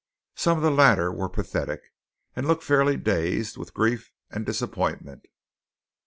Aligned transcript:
Some 0.33 0.57
of 0.57 0.63
the 0.63 0.71
latter 0.71 1.11
were 1.11 1.29
pathetic, 1.29 1.81
and 2.35 2.47
looked 2.47 2.63
fairly 2.63 2.97
dazed 2.97 3.55
with 3.55 3.75
grief 3.75 4.09
and 4.31 4.43
disappointment. 4.47 5.27